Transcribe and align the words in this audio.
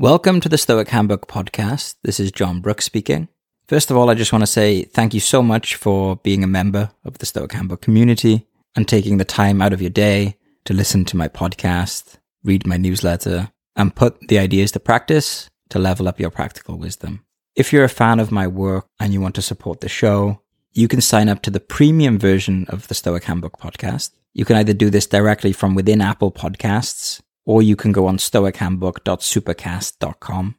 Welcome 0.00 0.40
to 0.40 0.48
the 0.48 0.56
Stoic 0.56 0.88
Handbook 0.88 1.28
podcast. 1.28 1.96
This 2.02 2.18
is 2.18 2.32
John 2.32 2.60
Brooks 2.60 2.86
speaking. 2.86 3.28
First 3.68 3.90
of 3.90 3.98
all, 3.98 4.08
I 4.08 4.14
just 4.14 4.32
want 4.32 4.40
to 4.40 4.46
say 4.46 4.84
thank 4.84 5.12
you 5.12 5.20
so 5.20 5.42
much 5.42 5.74
for 5.74 6.16
being 6.16 6.42
a 6.42 6.46
member 6.46 6.92
of 7.04 7.18
the 7.18 7.26
Stoic 7.26 7.52
Handbook 7.52 7.82
community 7.82 8.46
and 8.74 8.88
taking 8.88 9.18
the 9.18 9.26
time 9.26 9.60
out 9.60 9.74
of 9.74 9.82
your 9.82 9.90
day 9.90 10.38
to 10.64 10.72
listen 10.72 11.04
to 11.04 11.18
my 11.18 11.28
podcast, 11.28 12.16
read 12.42 12.66
my 12.66 12.78
newsletter, 12.78 13.50
and 13.76 13.94
put 13.94 14.18
the 14.28 14.38
ideas 14.38 14.72
to 14.72 14.80
practice 14.80 15.50
to 15.68 15.78
level 15.78 16.08
up 16.08 16.18
your 16.18 16.30
practical 16.30 16.78
wisdom. 16.78 17.22
If 17.54 17.70
you're 17.70 17.84
a 17.84 17.90
fan 17.90 18.20
of 18.20 18.32
my 18.32 18.46
work 18.46 18.86
and 18.98 19.12
you 19.12 19.20
want 19.20 19.34
to 19.34 19.42
support 19.42 19.82
the 19.82 19.90
show, 19.90 20.40
you 20.72 20.88
can 20.88 21.02
sign 21.02 21.28
up 21.28 21.42
to 21.42 21.50
the 21.50 21.60
premium 21.60 22.18
version 22.18 22.64
of 22.70 22.88
the 22.88 22.94
Stoic 22.94 23.24
Handbook 23.24 23.60
podcast. 23.60 24.12
You 24.32 24.46
can 24.46 24.56
either 24.56 24.72
do 24.72 24.88
this 24.88 25.06
directly 25.06 25.52
from 25.52 25.74
within 25.74 26.00
Apple 26.00 26.32
Podcasts 26.32 27.20
or 27.50 27.60
you 27.62 27.74
can 27.74 27.90
go 27.90 28.06
on 28.06 28.16
stoichandbook.supercast.com. 28.16 30.54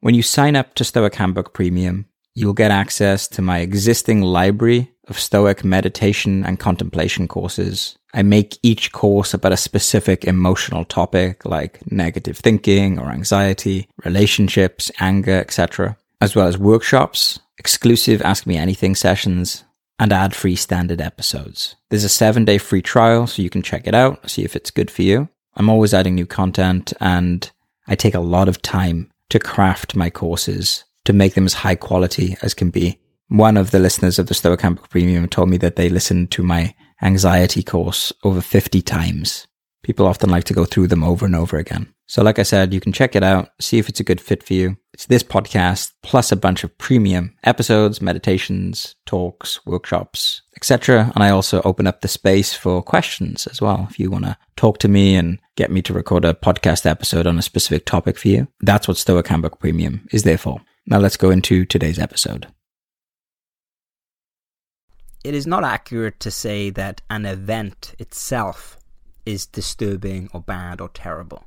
When 0.00 0.14
you 0.14 0.22
sign 0.22 0.56
up 0.56 0.74
to 0.76 0.82
Stoic 0.82 1.16
Handbook 1.16 1.52
Premium, 1.52 2.06
you'll 2.34 2.54
get 2.54 2.70
access 2.70 3.28
to 3.28 3.42
my 3.42 3.58
existing 3.58 4.22
library 4.22 4.90
of 5.08 5.18
Stoic 5.18 5.62
meditation 5.62 6.42
and 6.42 6.58
contemplation 6.58 7.28
courses. 7.28 7.98
I 8.14 8.22
make 8.22 8.56
each 8.62 8.92
course 8.92 9.34
about 9.34 9.52
a 9.52 9.58
specific 9.58 10.24
emotional 10.24 10.86
topic 10.86 11.44
like 11.44 11.80
negative 11.92 12.38
thinking 12.38 12.98
or 12.98 13.10
anxiety, 13.10 13.90
relationships, 14.02 14.90
anger, 15.00 15.38
etc., 15.38 15.98
as 16.22 16.34
well 16.34 16.46
as 16.46 16.56
workshops, 16.56 17.40
exclusive 17.58 18.22
Ask 18.22 18.46
Me 18.46 18.56
Anything 18.56 18.94
sessions, 18.94 19.64
and 19.98 20.14
ad 20.14 20.34
free 20.34 20.56
standard 20.56 21.02
episodes. 21.02 21.76
There's 21.90 22.04
a 22.04 22.08
seven 22.08 22.46
day 22.46 22.56
free 22.56 22.80
trial, 22.80 23.26
so 23.26 23.42
you 23.42 23.50
can 23.50 23.60
check 23.60 23.86
it 23.86 23.94
out, 23.94 24.30
see 24.30 24.44
if 24.44 24.56
it's 24.56 24.70
good 24.70 24.90
for 24.90 25.02
you. 25.02 25.28
I'm 25.56 25.68
always 25.68 25.94
adding 25.94 26.14
new 26.14 26.26
content 26.26 26.92
and 27.00 27.50
I 27.86 27.94
take 27.94 28.14
a 28.14 28.20
lot 28.20 28.48
of 28.48 28.62
time 28.62 29.10
to 29.30 29.38
craft 29.38 29.96
my 29.96 30.10
courses 30.10 30.84
to 31.04 31.12
make 31.12 31.34
them 31.34 31.46
as 31.46 31.54
high 31.54 31.74
quality 31.74 32.36
as 32.42 32.54
can 32.54 32.70
be. 32.70 32.98
One 33.28 33.56
of 33.56 33.70
the 33.70 33.78
listeners 33.78 34.18
of 34.18 34.26
the 34.26 34.34
Stoic 34.34 34.60
Handbook 34.60 34.90
Premium 34.90 35.28
told 35.28 35.48
me 35.48 35.56
that 35.58 35.76
they 35.76 35.88
listened 35.88 36.30
to 36.32 36.42
my 36.42 36.74
anxiety 37.00 37.62
course 37.62 38.12
over 38.22 38.40
50 38.40 38.82
times. 38.82 39.46
People 39.82 40.06
often 40.06 40.30
like 40.30 40.44
to 40.44 40.54
go 40.54 40.64
through 40.64 40.86
them 40.86 41.02
over 41.02 41.26
and 41.26 41.34
over 41.34 41.56
again. 41.56 41.92
So, 42.06 42.22
like 42.22 42.38
I 42.38 42.42
said, 42.44 42.72
you 42.72 42.80
can 42.80 42.92
check 42.92 43.16
it 43.16 43.22
out, 43.22 43.48
see 43.60 43.78
if 43.78 43.88
it's 43.88 43.98
a 43.98 44.04
good 44.04 44.20
fit 44.20 44.42
for 44.42 44.52
you. 44.52 44.76
It's 44.92 45.06
this 45.06 45.22
podcast 45.22 45.92
plus 46.02 46.30
a 46.30 46.36
bunch 46.36 46.62
of 46.62 46.76
premium 46.76 47.34
episodes, 47.42 48.02
meditations, 48.02 48.94
talks, 49.06 49.64
workshops, 49.64 50.42
etc. 50.56 51.10
And 51.14 51.24
I 51.24 51.30
also 51.30 51.62
open 51.64 51.86
up 51.86 52.00
the 52.00 52.08
space 52.08 52.54
for 52.54 52.82
questions 52.82 53.46
as 53.46 53.62
well. 53.62 53.88
If 53.90 53.98
you 53.98 54.10
want 54.10 54.26
to 54.26 54.36
talk 54.56 54.78
to 54.80 54.88
me 54.88 55.16
and 55.16 55.38
get 55.56 55.70
me 55.70 55.82
to 55.82 55.94
record 55.94 56.24
a 56.24 56.34
podcast 56.34 56.86
episode 56.86 57.26
on 57.26 57.38
a 57.38 57.42
specific 57.42 57.86
topic 57.86 58.18
for 58.18 58.28
you, 58.28 58.48
that's 58.60 58.86
what 58.86 58.98
Stoic 58.98 59.26
Handbook 59.26 59.58
Premium 59.58 60.06
is 60.12 60.22
there 60.22 60.38
for. 60.38 60.60
Now, 60.86 60.98
let's 60.98 61.16
go 61.16 61.30
into 61.30 61.64
today's 61.64 61.98
episode. 61.98 62.46
It 65.24 65.34
is 65.34 65.46
not 65.46 65.64
accurate 65.64 66.20
to 66.20 66.30
say 66.30 66.70
that 66.70 67.00
an 67.08 67.24
event 67.24 67.94
itself 67.98 68.76
is 69.24 69.46
disturbing 69.46 70.28
or 70.32 70.40
bad 70.40 70.80
or 70.80 70.88
terrible. 70.88 71.44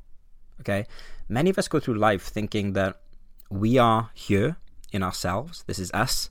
Okay? 0.62 0.86
Many 1.28 1.50
of 1.50 1.58
us 1.58 1.68
go 1.68 1.80
through 1.80 1.95
life 1.95 2.23
thinking 2.23 2.73
that 2.73 3.02
we 3.50 3.78
are 3.78 4.12
here 4.14 4.58
in 4.92 5.04
ourselves, 5.04 5.64
this 5.68 5.80
is 5.80 5.92
us, 5.94 6.30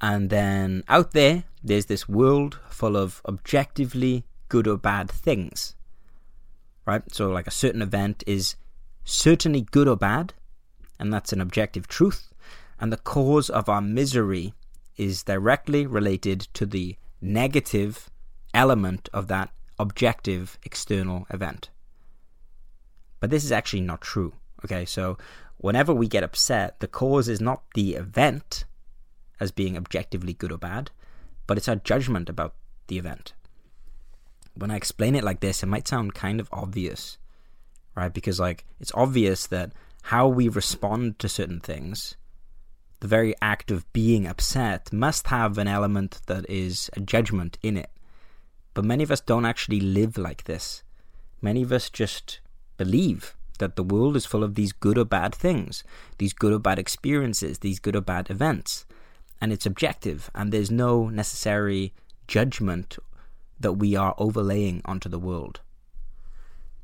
and 0.00 0.30
then 0.30 0.82
out 0.88 1.12
there, 1.12 1.44
there's 1.62 1.86
this 1.86 2.08
world 2.08 2.58
full 2.68 2.96
of 2.96 3.22
objectively 3.26 4.24
good 4.48 4.66
or 4.66 4.76
bad 4.76 5.10
things. 5.10 5.76
Right? 6.84 7.02
So, 7.12 7.30
like 7.30 7.46
a 7.46 7.52
certain 7.52 7.82
event 7.82 8.24
is 8.26 8.56
certainly 9.04 9.60
good 9.60 9.86
or 9.86 9.96
bad, 9.96 10.34
and 10.98 11.12
that's 11.12 11.32
an 11.32 11.40
objective 11.40 11.86
truth, 11.86 12.32
and 12.80 12.92
the 12.92 12.96
cause 12.96 13.48
of 13.48 13.68
our 13.68 13.80
misery 13.80 14.54
is 14.96 15.22
directly 15.22 15.86
related 15.86 16.40
to 16.54 16.66
the 16.66 16.96
negative 17.20 18.10
element 18.52 19.08
of 19.12 19.28
that 19.28 19.50
objective 19.82 20.58
external 20.64 21.26
event. 21.30 21.68
But 23.20 23.30
this 23.30 23.44
is 23.44 23.52
actually 23.52 23.82
not 23.82 24.00
true. 24.00 24.32
Okay, 24.64 24.84
so 24.84 25.18
whenever 25.58 25.92
we 25.92 26.08
get 26.08 26.24
upset, 26.24 26.80
the 26.80 26.88
cause 26.88 27.28
is 27.28 27.40
not 27.40 27.62
the 27.74 27.94
event 27.94 28.64
as 29.40 29.50
being 29.50 29.76
objectively 29.76 30.32
good 30.32 30.52
or 30.52 30.58
bad, 30.58 30.90
but 31.46 31.58
it's 31.58 31.68
our 31.68 31.76
judgment 31.76 32.28
about 32.28 32.54
the 32.86 32.98
event. 32.98 33.34
When 34.54 34.70
I 34.70 34.76
explain 34.76 35.14
it 35.14 35.24
like 35.24 35.40
this, 35.40 35.62
it 35.62 35.66
might 35.66 35.88
sound 35.88 36.14
kind 36.14 36.38
of 36.40 36.48
obvious, 36.52 37.18
right? 37.96 38.12
Because, 38.12 38.38
like, 38.38 38.64
it's 38.80 38.92
obvious 38.94 39.46
that 39.48 39.72
how 40.02 40.28
we 40.28 40.48
respond 40.48 41.18
to 41.18 41.28
certain 41.28 41.60
things, 41.60 42.16
the 43.00 43.08
very 43.08 43.34
act 43.40 43.70
of 43.70 43.90
being 43.92 44.26
upset, 44.26 44.92
must 44.92 45.28
have 45.28 45.58
an 45.58 45.68
element 45.68 46.20
that 46.26 46.48
is 46.48 46.90
a 46.92 47.00
judgment 47.00 47.58
in 47.62 47.76
it. 47.76 47.90
But 48.74 48.84
many 48.84 49.02
of 49.02 49.10
us 49.10 49.20
don't 49.20 49.44
actually 49.44 49.80
live 49.80 50.16
like 50.16 50.44
this. 50.44 50.82
Many 51.40 51.62
of 51.62 51.72
us 51.72 51.90
just 51.90 52.40
believe 52.76 53.36
that 53.58 53.76
the 53.76 53.82
world 53.82 54.16
is 54.16 54.26
full 54.26 54.42
of 54.42 54.54
these 54.54 54.72
good 54.72 54.98
or 54.98 55.04
bad 55.04 55.34
things, 55.34 55.84
these 56.18 56.32
good 56.32 56.52
or 56.52 56.58
bad 56.58 56.78
experiences, 56.78 57.58
these 57.58 57.78
good 57.78 57.94
or 57.94 58.00
bad 58.00 58.30
events. 58.30 58.86
And 59.40 59.52
it's 59.52 59.66
objective, 59.66 60.30
and 60.34 60.52
there's 60.52 60.70
no 60.70 61.08
necessary 61.08 61.92
judgment 62.26 62.96
that 63.60 63.74
we 63.74 63.94
are 63.94 64.14
overlaying 64.18 64.82
onto 64.84 65.08
the 65.08 65.18
world. 65.18 65.60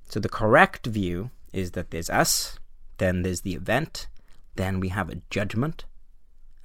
So 0.09 0.20
the 0.20 0.28
correct 0.28 0.87
view 0.87 1.31
is 1.53 1.72
that 1.72 1.91
there's 1.91 2.10
us, 2.10 2.59
then 2.99 3.22
there's 3.22 3.43
the 3.43 3.55
event, 3.55 4.09
then 4.56 4.81
we 4.81 4.88
have 4.88 5.09
a 5.09 5.20
judgment, 5.31 5.84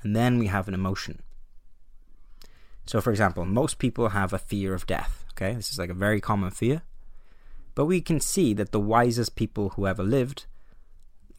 and 0.01 0.15
then 0.15 0.37
we 0.39 0.47
have 0.47 0.67
an 0.67 0.73
emotion. 0.73 1.21
So, 2.85 3.01
for 3.01 3.11
example, 3.11 3.45
most 3.45 3.79
people 3.79 4.09
have 4.09 4.33
a 4.33 4.37
fear 4.37 4.73
of 4.73 4.85
death. 4.85 5.25
Okay, 5.31 5.53
this 5.53 5.71
is 5.71 5.79
like 5.79 5.89
a 5.89 5.95
very 5.95 6.21
common 6.21 6.51
fear. 6.51 6.83
But 7.75 7.85
we 7.85 8.01
can 8.01 8.19
see 8.19 8.53
that 8.53 8.71
the 8.71 8.79
wisest 8.79 9.35
people 9.35 9.69
who 9.69 9.87
ever 9.87 10.03
lived, 10.03 10.45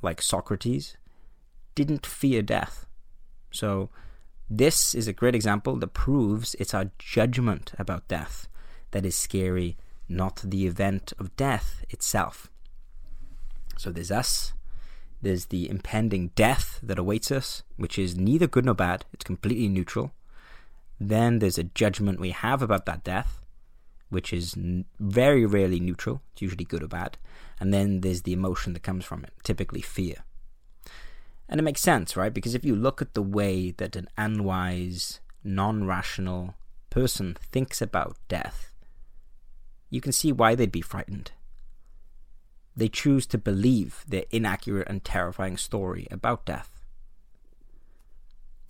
like 0.03 0.21
Socrates, 0.21 0.97
didn't 1.75 2.06
fear 2.06 2.43
death. 2.43 2.87
So, 3.50 3.91
this 4.50 4.94
is 4.94 5.09
a 5.09 5.12
great 5.12 5.34
example 5.34 5.77
that 5.77 5.94
proves 5.94 6.54
it's 6.56 6.75
our 6.75 6.91
judgment 6.99 7.72
about 7.78 8.09
death 8.09 8.49
that 8.91 9.06
is 9.06 9.16
scary, 9.16 9.77
not 10.09 10.43
the 10.44 10.66
event 10.66 11.12
of 11.19 11.37
death 11.37 11.84
itself. 11.91 12.50
So, 13.78 13.91
there's 13.91 14.10
us, 14.10 14.54
there's 15.22 15.47
the 15.47 15.71
impending 15.71 16.28
death 16.34 16.81
that 16.83 16.99
awaits 16.99 17.31
us, 17.31 17.62
which 17.77 17.99
is 17.99 18.16
neither 18.16 18.47
good 18.47 18.65
nor 18.65 18.75
bad, 18.75 19.04
it's 19.12 19.25
completely 19.25 19.69
neutral. 19.69 20.12
Then 21.09 21.38
there's 21.38 21.59
a 21.59 21.65
judgment 21.65 22.20
we 22.20 22.31
have 22.31 22.62
about 22.62 22.87
that 22.87 23.04
death 23.04 23.41
which 24.15 24.32
is 24.32 24.56
n- 24.56 24.84
very 25.00 25.44
rarely 25.44 25.81
neutral. 25.81 26.22
It's 26.32 26.42
usually 26.42 26.65
good 26.65 26.84
or 26.84 26.88
bad. 26.88 27.19
And 27.59 27.75
then 27.75 28.00
there's 28.00 28.22
the 28.22 28.32
emotion 28.32 28.72
that 28.72 28.82
comes 28.84 29.04
from 29.04 29.25
it, 29.25 29.32
typically 29.42 29.82
fear. 29.82 30.25
And 31.48 31.59
it 31.59 31.65
makes 31.65 31.81
sense, 31.81 32.16
right? 32.16 32.32
Because 32.32 32.54
if 32.54 32.65
you 32.65 32.76
look 32.76 33.03
at 33.03 33.15
the 33.15 33.22
way 33.22 33.72
that 33.72 33.97
an 33.97 34.09
unwise, 34.16 35.20
non 35.42 35.84
rational 35.84 36.54
person 36.91 37.36
thinks 37.50 37.82
about 37.82 38.16
death, 38.28 38.72
you 39.91 40.00
can 40.00 40.12
see 40.12 40.31
why 40.31 40.54
they'd 40.54 40.72
be 40.72 40.81
frightened. 40.81 41.32
They 42.76 42.88
choose 42.88 43.26
to 43.26 43.38
believe 43.38 44.04
their 44.06 44.25
inaccurate 44.31 44.88
and 44.88 45.04
terrifying 45.04 45.56
story 45.56 46.06
about 46.10 46.47
death. 46.47 46.74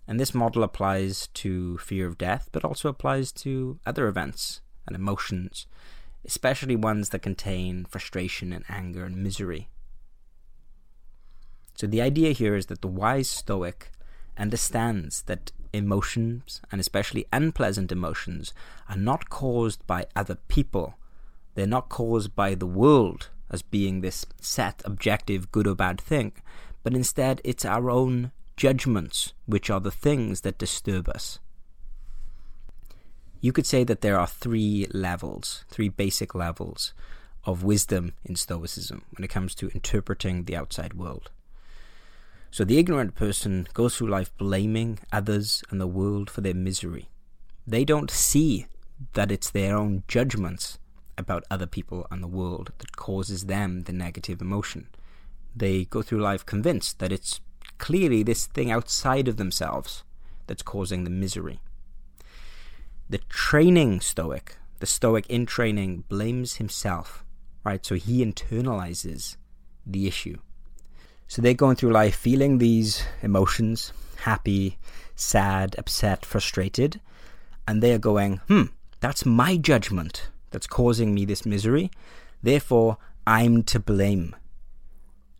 And 0.06 0.20
this 0.20 0.34
model 0.34 0.62
applies 0.62 1.28
to 1.34 1.78
fear 1.78 2.06
of 2.06 2.18
death, 2.18 2.48
but 2.52 2.64
also 2.64 2.88
applies 2.88 3.32
to 3.32 3.78
other 3.86 4.06
events 4.06 4.60
and 4.86 4.94
emotions, 4.94 5.66
especially 6.24 6.76
ones 6.76 7.08
that 7.10 7.22
contain 7.22 7.86
frustration 7.86 8.52
and 8.52 8.64
anger 8.68 9.04
and 9.04 9.16
misery. 9.16 9.68
So, 11.74 11.86
the 11.86 12.02
idea 12.02 12.32
here 12.32 12.54
is 12.54 12.66
that 12.66 12.82
the 12.82 12.88
wise 12.88 13.28
Stoic 13.28 13.90
understands 14.36 15.22
that 15.22 15.52
emotions, 15.72 16.60
and 16.70 16.80
especially 16.80 17.26
unpleasant 17.32 17.90
emotions, 17.90 18.52
are 18.88 18.96
not 18.96 19.28
caused 19.28 19.86
by 19.86 20.06
other 20.14 20.36
people. 20.48 20.94
They're 21.54 21.66
not 21.66 21.88
caused 21.88 22.34
by 22.34 22.54
the 22.54 22.66
world 22.66 23.30
as 23.50 23.62
being 23.62 24.00
this 24.00 24.24
set, 24.40 24.82
objective, 24.84 25.52
good 25.52 25.66
or 25.66 25.74
bad 25.74 26.00
thing, 26.00 26.32
but 26.82 26.94
instead 26.94 27.40
it's 27.44 27.64
our 27.64 27.90
own 27.90 28.32
judgments 28.56 29.32
which 29.46 29.70
are 29.70 29.80
the 29.80 29.90
things 29.90 30.42
that 30.42 30.58
disturb 30.58 31.08
us 31.08 31.38
you 33.44 33.52
could 33.52 33.66
say 33.66 33.84
that 33.84 34.00
there 34.00 34.18
are 34.18 34.26
three 34.26 34.86
levels, 34.90 35.66
three 35.68 35.90
basic 35.90 36.34
levels 36.34 36.94
of 37.44 37.62
wisdom 37.62 38.14
in 38.24 38.36
Stoicism 38.36 39.02
when 39.14 39.22
it 39.22 39.28
comes 39.28 39.54
to 39.56 39.68
interpreting 39.74 40.44
the 40.44 40.56
outside 40.56 40.94
world. 40.94 41.30
So 42.50 42.64
the 42.64 42.78
ignorant 42.78 43.14
person 43.14 43.68
goes 43.74 43.98
through 43.98 44.08
life 44.08 44.34
blaming 44.38 44.98
others 45.12 45.62
and 45.68 45.78
the 45.78 45.86
world 45.86 46.30
for 46.30 46.40
their 46.40 46.54
misery. 46.54 47.10
They 47.66 47.84
don't 47.84 48.10
see 48.10 48.64
that 49.12 49.30
it's 49.30 49.50
their 49.50 49.76
own 49.76 50.04
judgments 50.08 50.78
about 51.18 51.44
other 51.50 51.66
people 51.66 52.06
and 52.10 52.22
the 52.22 52.26
world 52.26 52.72
that 52.78 52.96
causes 52.96 53.44
them 53.44 53.82
the 53.82 53.92
negative 53.92 54.40
emotion. 54.40 54.88
they 55.54 55.84
go 55.84 56.00
through 56.00 56.22
life 56.22 56.46
convinced 56.46 56.98
that 56.98 57.12
it's 57.12 57.40
clearly 57.84 58.22
this 58.22 58.46
thing 58.46 58.70
outside 58.70 59.28
of 59.28 59.36
themselves 59.36 60.04
that's 60.46 60.62
causing 60.62 61.04
the 61.04 61.10
misery. 61.10 61.60
The 63.10 63.18
training 63.28 64.00
Stoic, 64.00 64.56
the 64.78 64.86
Stoic 64.86 65.26
in 65.28 65.44
training, 65.44 66.04
blames 66.08 66.54
himself, 66.54 67.26
right? 67.62 67.84
So 67.84 67.94
he 67.96 68.24
internalizes 68.24 69.36
the 69.86 70.06
issue. 70.06 70.38
So 71.28 71.42
they're 71.42 71.52
going 71.52 71.76
through 71.76 71.92
life 71.92 72.16
feeling 72.16 72.56
these 72.56 73.04
emotions 73.20 73.92
happy, 74.22 74.78
sad, 75.14 75.76
upset, 75.76 76.24
frustrated 76.24 77.02
and 77.68 77.82
they 77.82 77.92
are 77.92 77.98
going, 77.98 78.40
hmm, 78.48 78.72
that's 79.00 79.26
my 79.26 79.58
judgment 79.58 80.30
that's 80.52 80.66
causing 80.66 81.12
me 81.12 81.26
this 81.26 81.44
misery. 81.44 81.90
Therefore, 82.42 82.96
I'm 83.26 83.62
to 83.64 83.78
blame. 83.78 84.34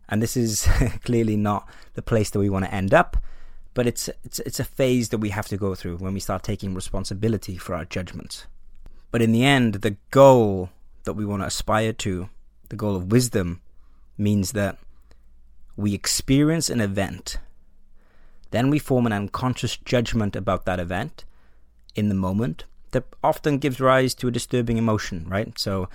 And 0.07 0.21
this 0.21 0.37
is 0.37 0.67
clearly 1.03 1.35
not 1.35 1.67
the 1.93 2.01
place 2.01 2.29
that 2.29 2.39
we 2.39 2.49
want 2.49 2.65
to 2.65 2.73
end 2.73 2.93
up, 2.93 3.17
but 3.73 3.87
it's, 3.87 4.09
it's, 4.23 4.39
it's 4.39 4.59
a 4.59 4.63
phase 4.63 5.09
that 5.09 5.17
we 5.17 5.29
have 5.29 5.47
to 5.47 5.57
go 5.57 5.75
through 5.75 5.97
when 5.97 6.13
we 6.13 6.19
start 6.19 6.43
taking 6.43 6.73
responsibility 6.73 7.57
for 7.57 7.75
our 7.75 7.85
judgments. 7.85 8.47
But 9.11 9.21
in 9.21 9.31
the 9.31 9.43
end, 9.43 9.75
the 9.75 9.97
goal 10.11 10.69
that 11.03 11.13
we 11.13 11.25
want 11.25 11.41
to 11.41 11.47
aspire 11.47 11.93
to, 11.93 12.29
the 12.69 12.75
goal 12.75 12.95
of 12.95 13.11
wisdom, 13.11 13.61
means 14.17 14.53
that 14.53 14.77
we 15.75 15.93
experience 15.93 16.69
an 16.69 16.81
event, 16.81 17.37
then 18.51 18.69
we 18.69 18.79
form 18.79 19.05
an 19.05 19.13
unconscious 19.13 19.75
judgment 19.77 20.35
about 20.35 20.65
that 20.65 20.79
event 20.79 21.25
in 21.95 22.09
the 22.09 22.15
moment 22.15 22.63
that 22.91 23.03
often 23.23 23.57
gives 23.57 23.81
rise 23.81 24.13
to 24.15 24.27
a 24.29 24.31
disturbing 24.31 24.77
emotion, 24.77 25.25
right? 25.27 25.57
So 25.59 25.89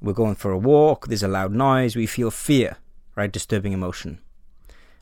we're 0.00 0.12
going 0.12 0.34
for 0.34 0.50
a 0.50 0.58
walk, 0.58 1.06
there's 1.06 1.22
a 1.22 1.28
loud 1.28 1.52
noise, 1.52 1.94
we 1.94 2.06
feel 2.06 2.32
fear, 2.32 2.78
right? 3.16 3.32
Disturbing 3.32 3.72
emotion. 3.72 4.20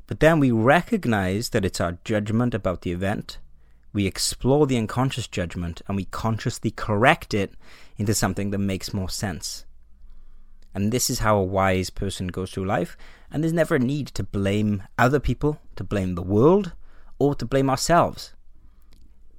But 0.07 0.21
then 0.21 0.41
we 0.41 0.51
recognize 0.51 1.51
that 1.51 1.65
it's 1.65 1.81
our 1.81 1.99
judgment 2.05 2.55
about 2.55 2.83
the 2.83 2.93
event. 2.93 3.39
We 3.93 4.07
explore 4.07 4.67
the 4.67 4.77
unconscious 4.77 5.29
judgment 5.29 5.83
and 5.87 5.97
we 5.97 6.05
consciously 6.05 6.71
correct 6.71 7.35
it 7.35 7.55
into 7.97 8.15
something 8.15 8.51
that 8.51 8.59
makes 8.59 8.95
more 8.95 9.09
sense. 9.09 9.65
And 10.75 10.93
this 10.93 11.11
is 11.11 11.21
how 11.21 11.37
a 11.37 11.45
wise 11.45 11.91
person 11.91 12.29
goes 12.29 12.53
through 12.53 12.67
life. 12.67 12.97
And 13.31 13.43
there's 13.43 13.53
never 13.53 13.77
a 13.77 13.81
need 13.81 14.09
to 14.09 14.23
blame 14.23 14.83
other 14.99 15.21
people, 15.21 15.61
to 15.77 15.85
blame 15.85 16.15
the 16.15 16.23
world, 16.23 16.73
or 17.19 17.35
to 17.37 17.45
blame 17.45 17.71
ourselves. 17.71 18.35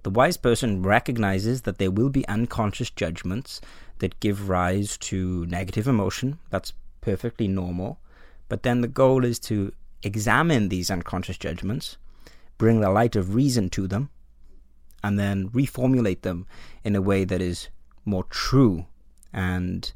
The 0.04 0.10
wise 0.10 0.38
person 0.38 0.82
recognizes 0.82 1.62
that 1.62 1.78
there 1.78 1.92
will 1.92 2.10
be 2.10 2.28
unconscious 2.28 2.90
judgments 2.90 3.62
that 4.00 4.20
give 4.20 4.50
rise 4.50 4.98
to 4.98 5.46
negative 5.46 5.88
emotion. 5.88 6.40
That's 6.50 6.74
perfectly 7.02 7.48
normal. 7.48 8.00
But 8.52 8.64
then 8.64 8.82
the 8.82 8.90
goal 8.90 9.24
is 9.24 9.40
to 9.48 9.72
examine 10.04 10.68
these 10.68 10.92
unconscious 10.92 11.38
judgments, 11.38 11.96
bring 12.58 12.82
the 12.82 12.90
light 12.90 13.16
of 13.16 13.34
reason 13.34 13.70
to 13.70 13.88
them, 13.88 14.10
and 15.02 15.18
then 15.18 15.48
reformulate 15.52 16.24
them 16.24 16.46
in 16.84 16.94
a 16.94 17.02
way 17.02 17.24
that 17.24 17.42
is 17.42 17.70
more 18.04 18.26
true 18.26 18.88
and 19.32 19.94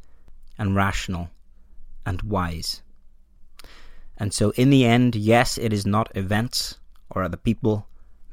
and 0.57 0.73
rational 0.73 1.31
and 2.05 2.21
wise. 2.21 2.81
And 4.15 4.33
so 4.33 4.51
in 4.51 4.69
the 4.69 4.85
end, 4.85 5.17
yes, 5.17 5.57
it 5.57 5.73
is 5.73 5.85
not 5.85 6.15
events 6.15 6.79
or 7.09 7.23
other 7.23 7.35
people 7.35 7.89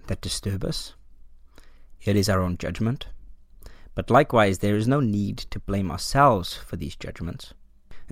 that 0.06 0.20
disturb 0.20 0.62
us. 0.62 0.94
It 2.00 2.14
is 2.14 2.28
our 2.28 2.42
own 2.42 2.58
judgment. 2.58 3.08
But 3.96 4.08
likewise, 4.08 4.60
there 4.60 4.76
is 4.76 4.86
no 4.86 5.00
need 5.00 5.38
to 5.38 5.58
blame 5.58 5.90
ourselves 5.90 6.54
for 6.54 6.76
these 6.76 6.94
judgments. 6.94 7.54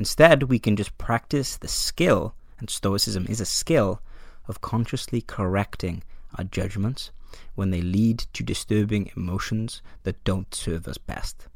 Instead, 0.01 0.45
we 0.45 0.59
can 0.59 0.77
just 0.77 0.97
practice 0.97 1.59
the 1.59 1.69
skill, 1.69 2.35
and 2.59 2.71
Stoicism 2.71 3.27
is 3.29 3.39
a 3.39 3.45
skill, 3.45 4.01
of 4.49 4.63
consciously 4.63 5.21
correcting 5.21 6.03
our 6.39 6.45
judgments 6.45 7.11
when 7.55 7.71
they 7.71 7.83
lead 7.83 8.21
to 8.33 8.43
disturbing 8.43 9.11
emotions 9.15 9.83
that 10.05 10.25
don't 10.25 10.55
serve 10.55 10.89
us 10.89 10.97
best. 10.97 11.49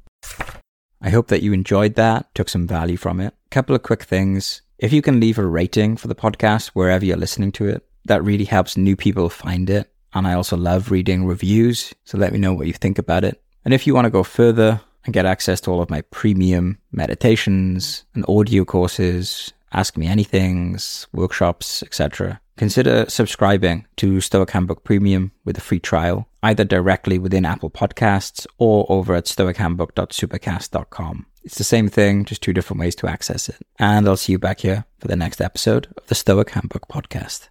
I 1.00 1.08
hope 1.08 1.28
that 1.28 1.42
you 1.42 1.54
enjoyed 1.54 1.94
that, 1.94 2.34
took 2.34 2.50
some 2.50 2.66
value 2.66 2.98
from 2.98 3.18
it. 3.18 3.32
A 3.46 3.48
Couple 3.48 3.74
of 3.74 3.82
quick 3.82 4.02
things. 4.02 4.60
If 4.78 4.92
you 4.92 5.00
can 5.00 5.20
leave 5.20 5.38
a 5.38 5.46
rating 5.46 5.96
for 5.96 6.08
the 6.08 6.14
podcast 6.14 6.68
wherever 6.74 7.02
you're 7.02 7.16
listening 7.16 7.52
to 7.52 7.66
it, 7.66 7.82
that 8.04 8.22
really 8.22 8.44
helps 8.44 8.76
new 8.76 8.94
people 8.94 9.30
find 9.30 9.70
it. 9.70 9.90
And 10.12 10.26
I 10.26 10.34
also 10.34 10.58
love 10.58 10.90
reading 10.90 11.24
reviews. 11.24 11.94
So 12.04 12.18
let 12.18 12.34
me 12.34 12.38
know 12.38 12.52
what 12.52 12.66
you 12.66 12.74
think 12.74 12.98
about 12.98 13.24
it. 13.24 13.42
And 13.64 13.72
if 13.72 13.86
you 13.86 13.94
want 13.94 14.04
to 14.04 14.10
go 14.10 14.22
further 14.22 14.82
and 15.04 15.14
get 15.14 15.26
access 15.26 15.60
to 15.62 15.70
all 15.70 15.82
of 15.82 15.90
my 15.90 16.02
premium 16.02 16.78
meditations 16.92 18.04
and 18.14 18.24
audio 18.28 18.64
courses, 18.64 19.52
ask 19.72 19.96
me 19.96 20.06
anythings, 20.06 21.06
workshops, 21.12 21.82
etc., 21.82 22.40
consider 22.56 23.04
subscribing 23.08 23.86
to 23.96 24.20
Stoic 24.20 24.50
Handbook 24.50 24.84
Premium 24.84 25.32
with 25.44 25.58
a 25.58 25.60
free 25.60 25.80
trial, 25.80 26.28
either 26.42 26.64
directly 26.64 27.18
within 27.18 27.44
Apple 27.44 27.70
Podcasts 27.70 28.46
or 28.58 28.86
over 28.88 29.14
at 29.14 29.24
stoichandbook.supercast.com. 29.24 31.26
It's 31.42 31.58
the 31.58 31.64
same 31.64 31.88
thing, 31.88 32.24
just 32.24 32.42
two 32.42 32.54
different 32.54 32.80
ways 32.80 32.94
to 32.96 33.06
access 33.06 33.48
it. 33.48 33.56
And 33.78 34.08
I'll 34.08 34.16
see 34.16 34.32
you 34.32 34.38
back 34.38 34.60
here 34.60 34.84
for 34.98 35.08
the 35.08 35.16
next 35.16 35.40
episode 35.40 35.88
of 35.96 36.06
the 36.06 36.14
Stoic 36.14 36.50
Handbook 36.50 36.88
Podcast. 36.88 37.48